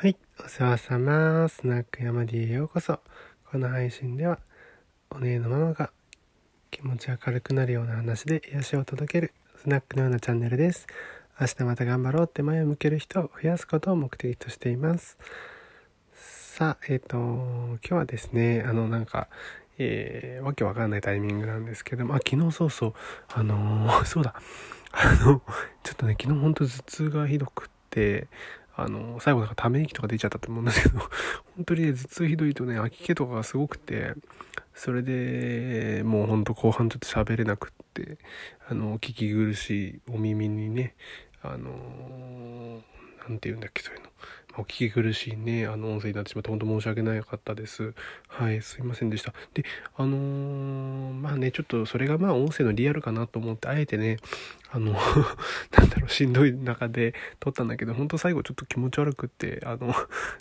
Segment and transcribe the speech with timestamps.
[0.00, 1.46] はい、お世話様。
[1.50, 3.00] スナック山 D へようこそ。
[3.52, 4.38] この配信では、
[5.10, 5.90] お姉のママが
[6.70, 10.86] 気持ち明るくなるような話で癒しを届けるスナックのようなチャンネルです。
[11.38, 15.18] 明日また頑張ろうって前を向ける人を増やすことを目的としています。
[16.14, 19.28] さあ、えっ、と、今日はですね、あの、なんか、
[19.76, 22.94] えー、わけわかんないタイミングなんですけども、あ、昨日そうそう、
[23.34, 24.32] あのーそうだ、
[24.92, 25.42] あの、
[25.82, 28.28] ちょっとね、昨日ほんと頭痛がひどくって、
[28.82, 30.98] あの、最後なんかため息とか出ちゃったと思うんですけど、
[31.56, 34.14] 本当にね、頭痛ひどいとね、吐き気とかがすごくて、
[34.74, 38.18] それでもうほんと後半ちょっと喋れなくって、
[38.68, 40.94] あの、聞き苦しいお耳にね、
[41.42, 42.82] あの、
[43.28, 44.08] なんて言うんだっけ、そういうの。
[44.58, 47.94] お聞き苦しいね、あの音声になってしまって本当申し訳なかったです。
[48.26, 49.32] はい、すいませんでした。
[49.54, 49.64] で、
[49.96, 54.16] あのーまあね、ちょっとそれがまあ音声のリアルかなと思って、あえてね、
[54.72, 54.92] あの、
[55.76, 59.94] なんだろう、しんどい中で撮ったんだけど、本当最後ちょっと気持ち悪くって、あの、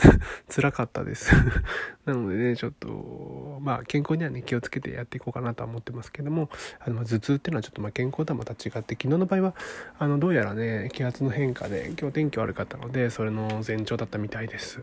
[0.54, 1.32] 辛かったです。
[2.06, 6.48] なのでね、ちょっと、まあ健康にはね、気をつけてやっていこうかなとは思ってますけども、
[6.80, 9.54] あの、頭痛っていうのはちょっとまあ健康とはまた違って、昨日の場合は、
[9.98, 14.82] あの、どうやらね、気圧の変化で、今日天気悪かったので、それの前兆だったみたいです。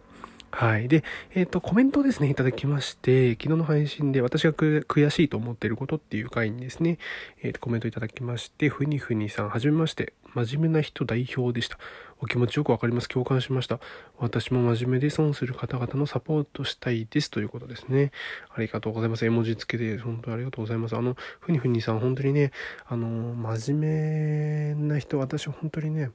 [0.50, 0.88] はい。
[0.88, 1.03] で、
[1.36, 6.99] えっ、と、コメントをですね、いただきまして、昨日の配信で私が悔しいと思っていることっていう回にですね、
[7.44, 11.77] えっ、と、コメントいただきまして、ふにふにさん、はじめまして、真面目な人代表でした。
[12.19, 13.09] お気持ちよくわかります。
[13.09, 13.80] 共感しました。
[14.17, 17.30] 私も真面目で損する方々のサポートしたいです。
[17.30, 18.11] ということですね。
[18.55, 19.25] ありがとうございます。
[19.25, 20.95] 絵文字付けで、本当にありがとうございます。
[20.95, 22.52] あの、ふにふにさん、本当にね、
[22.86, 26.11] あの、真面目な人、私本当にね、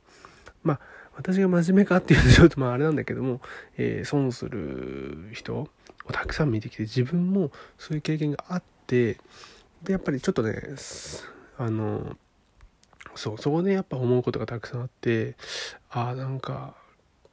[0.65, 0.81] まあ、
[1.17, 3.41] 私が真面目かっていうとちょっとまああれなんだけども、
[3.77, 5.69] えー損する人を
[6.13, 9.19] たくさん見てきて自分もそういう経験があって
[9.85, 10.61] でやっぱりちょっとね
[11.59, 12.17] あの
[13.15, 15.37] そうそこでやっぱ思うことがたくさんあって
[15.91, 16.75] ああなんか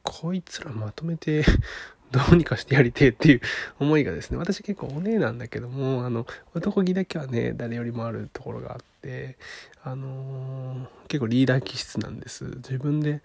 [0.03, 1.43] こいつらまとめて
[2.11, 3.41] どうにかしてやりてえっていう
[3.79, 9.37] 思いがですね私結構お姉なんだけどもあの男気だけはね誰よりもあるところがあって
[9.83, 12.43] あのー結構リーダー気質なんです。
[12.57, 13.21] 自分で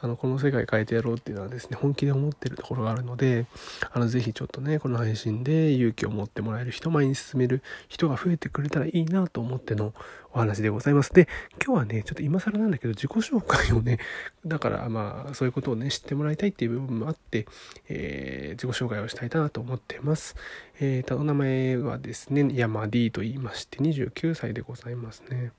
[0.00, 3.46] あのこの世界変えてやろうっていうのはですね本気で思ってるところがあるので
[3.92, 9.94] あのぜひちょっとねこの配信で勇気を持ってもらえる人前に進める人が増えてくれたらいいなと思っての
[10.32, 11.14] お話でございます。
[11.14, 11.28] で
[11.64, 13.98] 今日はねちょっと今更なんだけど自己紹介をね
[14.44, 17.46] だからまあそういうことをね知ってもらいたいっていう部分もあって、
[17.88, 20.36] えー自己紹介をしたいなと思ってます。
[20.80, 25.52] えーとお名前はですね山 D と言いまして29歳でございますね。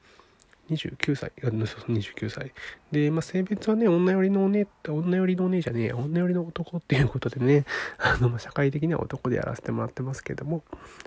[0.70, 2.52] 29歳、あそうそう29歳。
[2.92, 7.66] で、まあ、性別はね、女寄りのお姉、女寄りのお姉じゃねえ、女寄りの男っていうことでね、
[7.98, 10.64] あの、まあ、社会的には男でやらせてもらってますけども、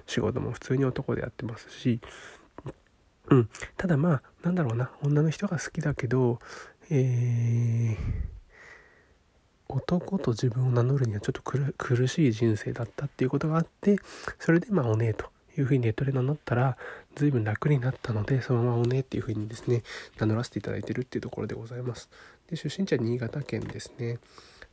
[0.06, 2.00] 仕事も普通に男でやってますし、
[3.30, 3.48] うん。
[3.76, 6.38] ただまあ、なんだろうな、女の人が好きだけど、
[6.90, 8.38] えー、
[9.68, 13.98] 男と自分を名乗るにはちょっと苦苦しい人生だったっていうことがあって
[14.38, 15.26] それでまあお姉と
[15.58, 16.78] いうふうにネットで名乗ったら
[17.18, 19.82] 随分楽になったのでそのままおねっていうふうにですね
[20.18, 22.08] 名乗らせていただいてるっていうところでございます。
[22.48, 24.18] で出身地は新潟県ですね。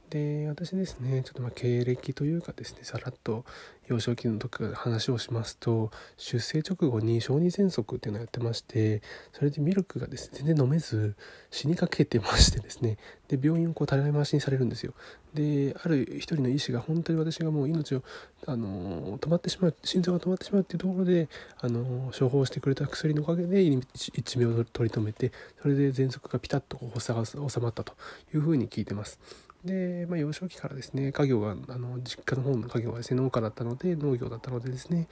[0.10, 3.44] で私ですねちょっとまあ経歴というかですねさらっと
[3.88, 9.02] 幼少期の時から話をしますと出生直後に小児喘息っていうのをやってまして
[9.34, 11.16] それでミルクがですね全然飲めず
[11.52, 12.98] 死にかけてましてですね。
[13.28, 14.94] で病院をこうたらい回しにされるんですよ。
[15.34, 18.04] である一人の医師が本当に私がもう命を
[18.46, 21.28] あの止まってしまう心臓が止まってしまうっていうところで
[21.60, 27.14] あの処方してくれた薬のおかげで一命を取り留めてそれで喘息がピタッとこう収
[27.60, 27.94] まったと
[28.34, 29.20] いうふうに聞いてます。
[29.66, 35.08] で、まあ、幼少期からですね家業があの実家の方の家業はですね農家だったので農業だったのでですね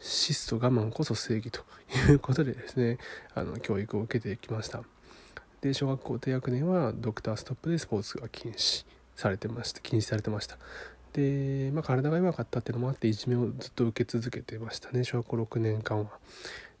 [0.00, 1.60] 質素我慢こそ正義と
[2.10, 2.98] いうことでですね
[3.34, 4.82] あの教育を受けてきました。
[5.60, 8.84] で小学校低学年はドクターストップでスポーツが禁止
[9.16, 10.58] されてました禁止されてました。
[11.12, 16.10] で、まあ、体が弱かったっていうのもあっていじめをずっと受け続けてましたね小学校6年間は。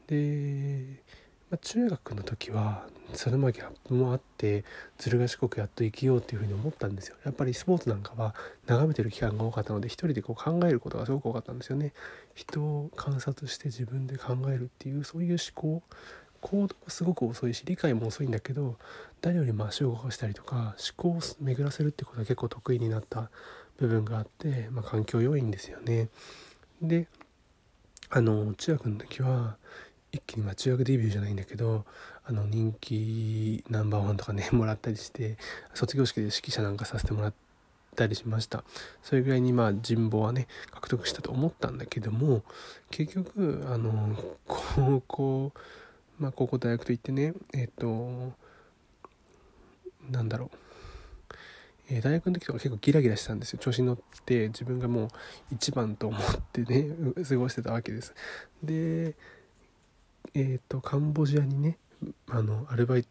[0.06, 1.02] で、
[1.50, 4.64] まあ、中学の時はそれまギャップもあって
[4.98, 8.34] ずる賢くやっと生きようっていうふうに思ったんですよやっぱりスポーツなんかは
[8.66, 11.92] 眺めてる期間が多かったので一人でこう考えることがすごく多かったんですよね
[12.34, 15.82] 人を観察して自分で考えるっていうそういう思考
[16.40, 18.76] 行動もすごく遅いし理解も遅いんだけど
[19.20, 23.30] 誰よりも足を動かしたりとか思考を巡らせるってことは結構得意になった
[23.78, 26.08] 部分があって、まあ、環境要因ですよね。
[26.80, 27.08] で
[28.10, 29.56] あの中学の時は
[30.12, 31.84] 一気にま中学デビューじゃないんだけど
[32.24, 35.36] あの人気ナンバーワンとかね もらったりして
[35.74, 37.34] 卒業式で指揮者なんかさせてもらっ
[37.94, 38.64] たりしました。
[39.02, 42.42] それぐらいにまあ人望はね獲得したと思ったんだけども
[42.90, 44.16] 結局あの
[44.46, 45.52] 高校
[46.18, 48.32] まあ高校大学といってねえっと
[50.10, 50.58] なんだろう。
[51.88, 53.60] え、大学の時とか結構ギラギラしたんですよ。
[53.60, 55.08] 調子に乗って自分がもう
[55.52, 56.20] 一番と思っ
[56.52, 56.90] てね
[57.28, 58.12] 過ごしてたわけです。
[58.62, 59.14] で
[60.38, 61.78] え、ー、とカンボジアにね
[62.28, 63.06] あのアルバイ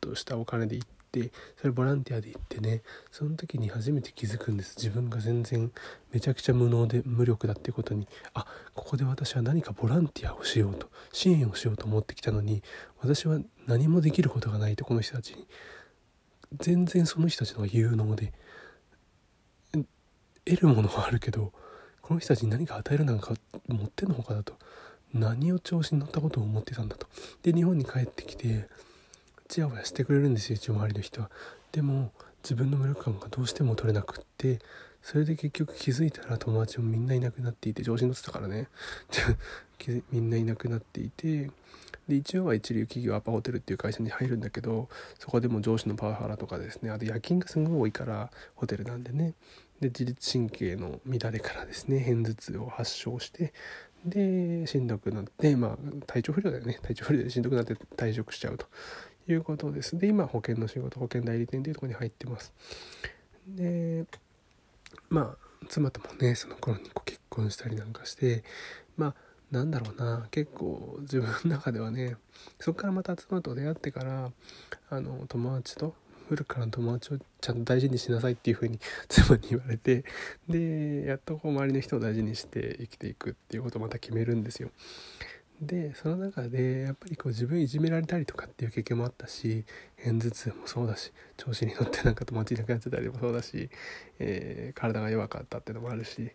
[0.00, 2.82] トしたお金で行ってそれボランティアで行ってね
[3.12, 4.74] その時に初めて気づくんです。
[4.76, 5.70] 自分が全然
[6.12, 8.08] めちゃくちゃ無能で無力だってことに。
[8.34, 8.44] あ
[8.74, 12.64] ここで私は何かボランティアをしようと支援をしようと思ってきたのに
[12.98, 13.38] 私は
[13.68, 15.46] 何もできることがないとこの人たちに。
[16.58, 18.32] 全然その人たちの方が有能で
[20.44, 21.52] 得るものはあるけど
[22.00, 23.34] この人たちに何か与えるなんか
[23.66, 24.54] 持ってんのほかだと。
[25.14, 27.06] 何を調子に乗ったことを思ってたんだと。
[27.42, 28.68] で日本に帰ってきて
[29.48, 31.30] ちやほやしてくれるんですよ一応周りの人は。
[31.72, 32.12] でも
[32.42, 34.58] 自分の無力感がどうしても取れなくって
[35.02, 38.68] それで結局気づいたら友達もみんないなくなっていて調子に乗ってたからね。
[40.10, 41.50] みんないなくなっていて
[42.08, 44.88] で一応は一流企業アパホテルっていう会社に入るんだけど
[45.18, 49.34] そこでも上司のパワハラとかですねあと夜勤がすごい多いからホテルなんでね。
[49.80, 53.52] で自律神経の乱れからですね片頭痛を発症して
[54.04, 56.78] でしんどくなってまあ体調不良だよね。
[56.82, 58.66] 体調不良でしんどくなって退職しちゃうと
[59.26, 59.98] いうことです。
[59.98, 62.52] で今保険の仕事保険代理店というとこに入ってます。
[63.48, 64.04] で
[65.08, 68.44] まあ妻ともねその頃にこう結婚したりなんかして
[68.96, 69.14] まあ
[69.50, 70.26] なんだろうな。
[70.30, 72.16] 結構自分の中ではね
[72.60, 74.30] そこからまた妻と出会ってから
[74.90, 75.94] あの友達と
[76.28, 78.78] 古くからの友達をちゃんと大事にしなさいっていう風に
[79.08, 80.04] 妻に言われて
[80.48, 84.70] でやっとこう周りの人を大事にして生きていくっていうことをまた決めるんですよ。
[85.60, 89.64] でその中でやっぱりこう自分いじめられたりとかっていう経験もあったし
[89.96, 93.70] 片頭痛もそうだし調子に乗ってなんか友達いなくなっちゃったりもそうだし、
[94.18, 96.30] えー、体が弱かったっていうのもあるし、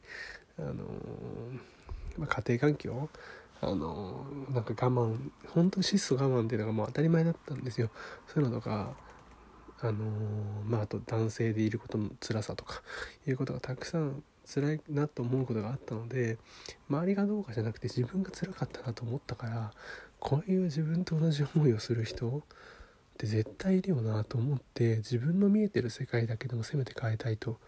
[0.58, 0.76] あのー、
[2.18, 3.10] まあ、家庭環境
[3.62, 5.18] あのー、なんか我慢
[5.50, 7.90] 本当に質素我慢っていうのがもう当たり前だったんですよ
[8.34, 8.94] そういうのとか
[9.82, 10.06] あの
[10.66, 12.82] まああと男性でいることの辛さとか
[13.28, 16.38] いうことがたくさん辛いなと思うことがあったので
[16.90, 19.72] 周りがどうかじゃなくて自分が辛かったなと思ったから
[20.20, 22.42] こういう自分と同じ思いをする人っ
[23.18, 27.60] て絶対いるよなと思って自分の見えてる世界だけでもせめて変えたいと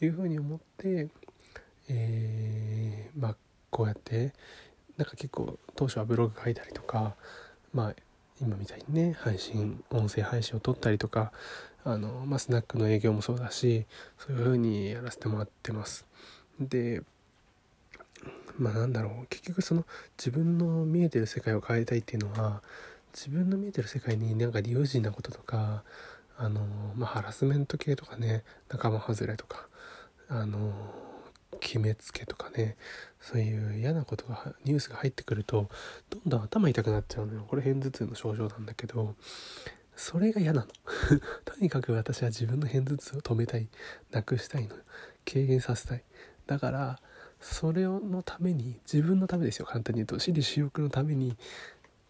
[0.00, 1.08] いうふうに思って、
[1.88, 3.36] えー、まあ
[3.70, 4.32] こうやって
[4.96, 7.14] なんか結構当初はブログ書いたりとか
[7.72, 7.94] まあ
[8.40, 11.32] 今みたいにね配信音声配信を撮ったりとか
[11.84, 13.86] あの、まあ、スナックの営業もそうだし
[14.18, 16.06] そういう風にやらせてもらってます。
[16.60, 17.02] で
[18.58, 19.26] まあなんだろう。
[19.26, 19.84] 結局その
[20.18, 22.62] 自分の見えてる世界を変えたいっていうのは
[23.12, 25.82] 自分の見えてる世界になんか理不尽なこととか
[26.36, 26.60] あの、
[26.96, 29.68] まあ、ハラスメント系とかね仲間外れとか
[30.28, 30.72] あの
[31.64, 32.76] 決めつけとかね
[33.20, 35.70] そういう嫌なことがニュースが入ってくると
[36.10, 37.46] どんどん頭痛くなっちゃうのよ。
[37.48, 39.14] これ片頭痛の症状なんだけど
[39.96, 40.66] それが嫌なの。
[41.46, 43.68] とにかく私は自分の片頭痛を止めたい。
[44.10, 44.76] なくしたいの
[45.24, 46.04] 軽減させたい。
[46.46, 47.00] だから
[47.40, 49.64] それのために自分のためですよ。
[49.64, 50.18] 簡単に言うと。
[50.18, 51.34] 私利私欲のために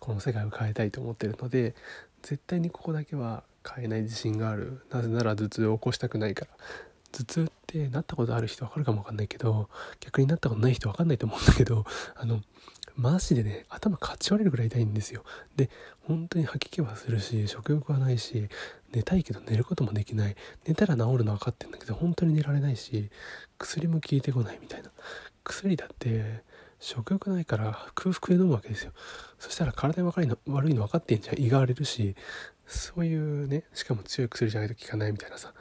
[0.00, 1.76] この世界を変えたいと思ってるので
[2.22, 4.84] 絶対にここだけは変えない自信がある。
[4.90, 6.50] なぜなら頭痛を起こしたくないから。
[7.12, 9.68] 頭痛てなったことある人分かるかも分かんないけど
[9.98, 11.84] 逆になったことない人分かんないと思うんだけど
[12.14, 12.40] あの
[12.96, 15.24] マジでね頭かち割れるぐらい痛いんですよ。
[15.56, 15.68] で
[16.02, 18.48] 本当に吐き気はするし食欲はないし
[18.92, 20.36] 寝たいけど寝ることもできない。
[20.64, 23.10] 寝たら治るの分かってんだけど本当に寝られないし
[23.58, 24.90] 薬も効いてこないみたいな。
[25.42, 26.44] 薬だって
[26.78, 28.92] 食欲ないから空腹で飲むわけですよ。
[29.40, 31.40] そしたら体に悪いの悪いの分かってんじゃん。
[31.40, 32.14] 胃が荒れるし
[32.64, 35.52] そういうねしかも強い薬じゃないと効かないみたいなさ。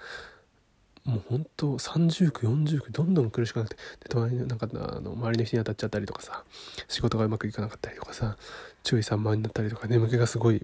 [1.05, 6.43] もうほんと30区40区どんどん苦しくなってで隣のなんかあの周りの人に当たっちゃったりとかさ
[6.87, 8.37] 仕事がうまくいかなかったりとかさ
[8.83, 10.61] 注意散漫になったりとか眠気がすごい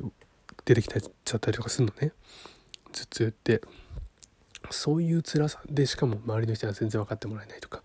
[0.66, 2.12] 出てきちゃったりとかするのね。
[2.92, 3.62] 頭痛って。
[4.72, 5.60] そういう辛さ。
[5.70, 7.82] でしかも周りの人は全然分かってもらえないとか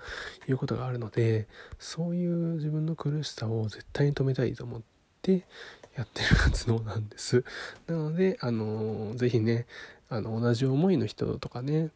[0.49, 1.47] いうことがあるので
[1.79, 4.83] そういう自分の苦しさを絶対に止めたいと思っ
[5.23, 5.47] て
[5.97, 7.45] やってる活動なんです。
[7.87, 9.67] なのであの是非ね
[10.11, 11.91] あの同じ思いの人とかね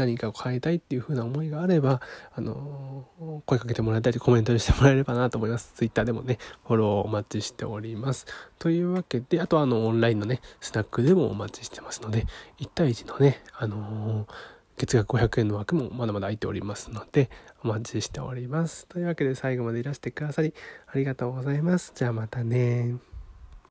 [0.00, 2.00] 何かを変えたいっていう風な思いがあれば、
[2.34, 3.06] あの
[3.46, 5.72] 声かけてもらえたりコメントしてもらえればなと思います。
[5.74, 8.26] Twitter でもね、フォローお待ちしております。
[8.58, 12.26] というわけで、あとあの、オンラインのね、スナックでもお待ちしてますので、
[12.60, 14.26] 1対1のね、あの
[14.76, 17.28] 月額500円の枠もまだまだ空いておりますので、
[17.62, 18.86] お待ちしております。
[18.86, 20.54] というわけで最後までいらしてくださり、
[20.86, 21.92] ありがとうございます。
[21.94, 23.09] じゃあまたね